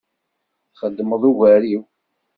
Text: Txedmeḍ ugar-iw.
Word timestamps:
Txedmeḍ 0.73 1.23
ugar-iw. 1.29 1.83